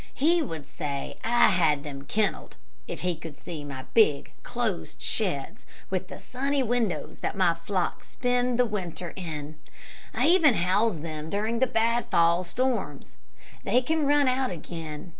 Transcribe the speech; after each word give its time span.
He 0.15 0.41
would 0.41 0.65
say 0.65 1.19
I 1.23 1.49
had 1.49 1.83
them 1.83 2.05
kennelled, 2.05 2.55
if 2.87 3.01
he 3.01 3.15
could 3.15 3.37
see 3.37 3.63
my 3.63 3.85
big, 3.93 4.31
closed 4.41 4.99
sheds, 4.99 5.63
with 5.91 6.07
the 6.07 6.17
sunny 6.17 6.63
windows 6.63 7.19
that 7.19 7.37
my 7.37 7.53
flock 7.53 8.03
spend 8.03 8.57
the 8.57 8.65
winter 8.65 9.13
in. 9.15 9.59
I 10.11 10.25
even 10.25 10.55
house 10.55 10.95
them 10.95 11.29
during 11.29 11.59
the 11.59 11.67
bad 11.67 12.07
fall 12.07 12.43
storms. 12.43 13.17
They 13.63 13.83
can 13.83 14.07
run 14.07 14.27
out 14.27 14.49
again. 14.49 15.09